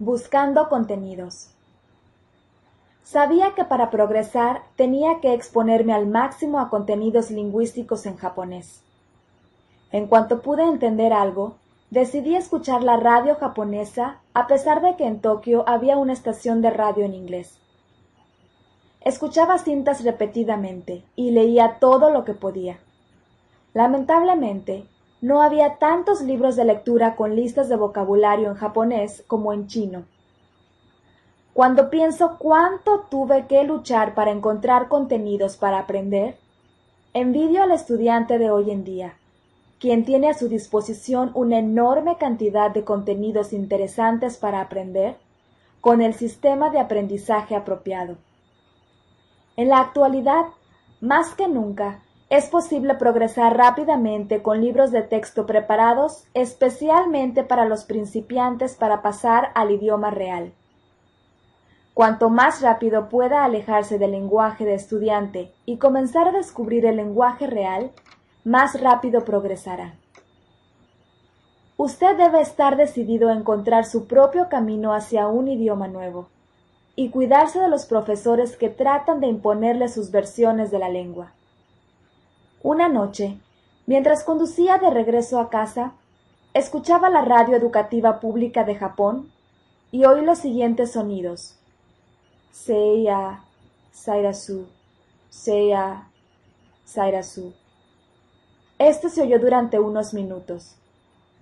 [0.00, 1.50] Buscando contenidos.
[3.04, 8.82] Sabía que para progresar tenía que exponerme al máximo a contenidos lingüísticos en japonés.
[9.92, 11.58] En cuanto pude entender algo,
[11.90, 16.70] decidí escuchar la radio japonesa a pesar de que en Tokio había una estación de
[16.70, 17.60] radio en inglés.
[19.00, 22.80] Escuchaba cintas repetidamente y leía todo lo que podía.
[23.74, 24.88] Lamentablemente,
[25.24, 30.04] no había tantos libros de lectura con listas de vocabulario en japonés como en chino.
[31.54, 36.36] Cuando pienso cuánto tuve que luchar para encontrar contenidos para aprender,
[37.14, 39.14] envidio al estudiante de hoy en día,
[39.80, 45.16] quien tiene a su disposición una enorme cantidad de contenidos interesantes para aprender
[45.80, 48.18] con el sistema de aprendizaje apropiado.
[49.56, 50.44] En la actualidad,
[51.00, 52.03] más que nunca,
[52.36, 59.52] es posible progresar rápidamente con libros de texto preparados especialmente para los principiantes para pasar
[59.54, 60.52] al idioma real.
[61.94, 67.46] Cuanto más rápido pueda alejarse del lenguaje de estudiante y comenzar a descubrir el lenguaje
[67.46, 67.92] real,
[68.42, 69.94] más rápido progresará.
[71.76, 76.26] Usted debe estar decidido a encontrar su propio camino hacia un idioma nuevo
[76.96, 81.32] y cuidarse de los profesores que tratan de imponerle sus versiones de la lengua.
[82.64, 83.36] Una noche,
[83.84, 85.92] mientras conducía de regreso a casa,
[86.54, 89.30] escuchaba la radio educativa pública de Japón
[89.90, 91.58] y oí los siguientes sonidos.
[92.52, 93.40] Seiya,
[93.92, 94.66] Sairasu,
[95.28, 96.08] Seiya,
[96.86, 97.52] Sairasu.
[98.78, 100.74] Esto se oyó durante unos minutos.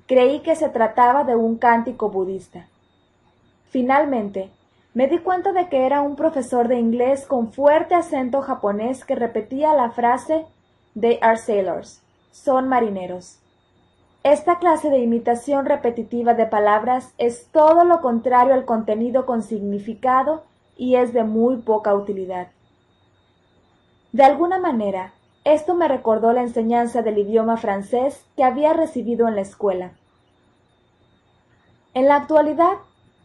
[0.08, 2.66] Creí que se trataba de un cántico budista.
[3.68, 4.50] Finalmente,
[4.92, 9.14] me di cuenta de que era un profesor de inglés con fuerte acento japonés que
[9.14, 10.46] repetía la frase
[10.98, 12.02] They are sailors.
[12.30, 13.38] Son marineros.
[14.24, 20.44] Esta clase de imitación repetitiva de palabras es todo lo contrario al contenido con significado
[20.76, 22.48] y es de muy poca utilidad.
[24.12, 29.34] De alguna manera, esto me recordó la enseñanza del idioma francés que había recibido en
[29.34, 29.92] la escuela.
[31.94, 32.74] En la actualidad,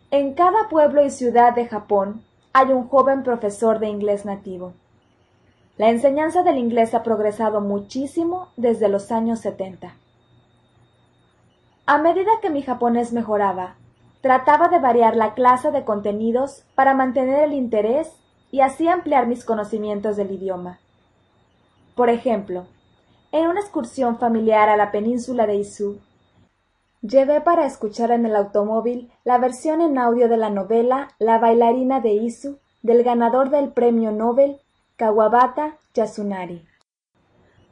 [0.10, 2.24] en cada pueblo y ciudad de Japón
[2.54, 4.74] hay un joven profesor de inglés nativo.
[5.78, 9.94] La enseñanza del inglés ha progresado muchísimo desde los años 70.
[11.86, 13.76] A medida que mi japonés mejoraba,
[14.22, 18.12] trataba de variar la clase de contenidos para mantener el interés
[18.52, 20.80] y así ampliar mis conocimientos del idioma.
[21.96, 22.66] Por ejemplo,
[23.32, 26.00] en una excursión familiar a la península de Izu,
[27.02, 32.00] llevé para escuchar en el automóvil la versión en audio de la novela La bailarina
[32.02, 34.60] de Izu del ganador del premio Nobel
[34.98, 36.66] Kawabata Yasunari.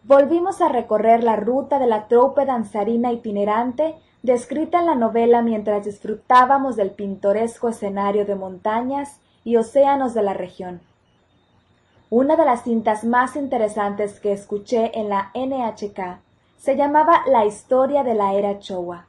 [0.04, 5.86] Volvimos a recorrer la ruta de la troupe danzarina itinerante descrita en la novela mientras
[5.86, 10.82] disfrutábamos del pintoresco escenario de montañas y océanos de la región.
[12.12, 16.20] Una de las cintas más interesantes que escuché en la NHK
[16.58, 19.08] se llamaba La historia de la era Showa.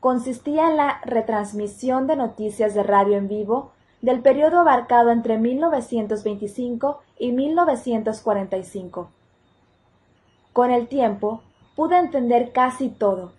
[0.00, 7.00] Consistía en la retransmisión de noticias de radio en vivo del periodo abarcado entre 1925
[7.18, 9.10] y 1945.
[10.52, 11.42] Con el tiempo
[11.76, 13.32] pude entender casi todo.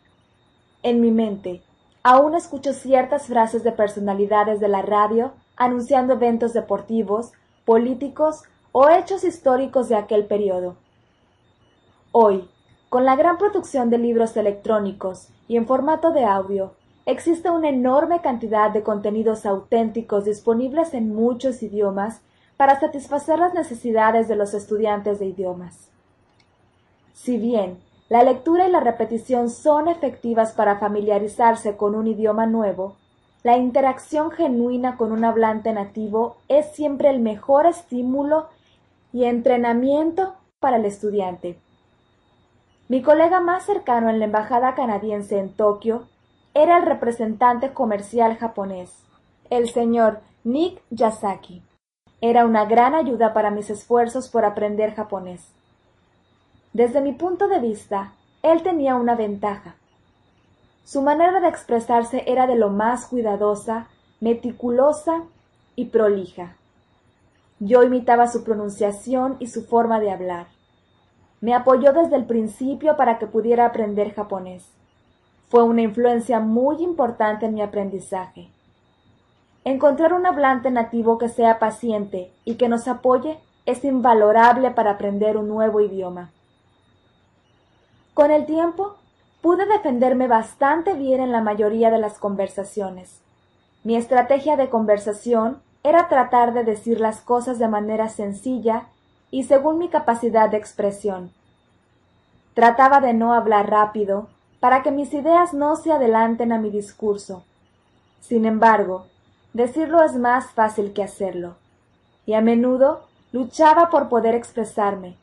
[0.84, 1.62] En mi mente,
[2.04, 7.34] aún escucho ciertas frases de personalidades de la radio anunciando eventos deportivos,
[7.66, 10.78] políticos o hechos históricos de aquel periodo.
[12.12, 12.50] Hoy,
[12.90, 16.74] con la gran producción de libros electrónicos y en formato de audio,
[17.10, 22.22] Existe una enorme cantidad de contenidos auténticos disponibles en muchos idiomas
[22.56, 25.90] para satisfacer las necesidades de los estudiantes de idiomas.
[27.14, 32.96] Si bien la lectura y la repetición son efectivas para familiarizarse con un idioma nuevo,
[33.42, 38.50] la interacción genuina con un hablante nativo es siempre el mejor estímulo
[39.14, 41.58] y entrenamiento para el estudiante.
[42.88, 46.04] Mi colega más cercano en la embajada canadiense en Tokio
[46.54, 49.04] era el representante comercial japonés,
[49.50, 51.64] el señor Nick Yasaki.
[52.22, 55.48] Era una gran ayuda para mis esfuerzos por aprender japonés.
[56.74, 59.76] Desde mi punto de vista, él tenía una ventaja.
[60.84, 63.88] Su manera de expresarse era de lo más cuidadosa,
[64.20, 65.24] meticulosa
[65.76, 66.56] y prolija.
[67.60, 70.48] Yo imitaba su pronunciación y su forma de hablar.
[71.42, 74.79] Me apoyó desde el principio para que pudiera aprender japonés.
[75.50, 78.50] Fue una influencia muy importante en mi aprendizaje.
[79.66, 85.38] Encontrar un hablante nativo que sea paciente y que nos apoye es invalorable para aprender
[85.38, 86.32] un nuevo idioma.
[88.14, 88.96] Con el tiempo,
[89.42, 93.22] pude defenderme bastante bien en la mayoría de las conversaciones.
[93.84, 98.88] Mi estrategia de conversación era tratar de decir las cosas de manera sencilla
[99.32, 101.32] y según mi capacidad de expresión.
[102.54, 104.28] Trataba de no hablar rápido
[104.60, 107.44] para que mis ideas no se adelanten a mi discurso.
[108.22, 109.06] Sin embargo,
[109.54, 111.56] decirlo es más fácil que hacerlo,
[112.26, 113.02] y a menudo
[113.32, 115.16] luchaba por poder expresarme,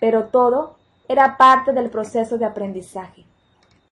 [0.00, 0.76] pero todo
[1.08, 3.24] era parte del proceso de aprendizaje.